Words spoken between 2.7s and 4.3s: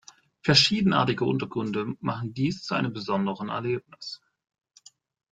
einem besonderen Erlebnis.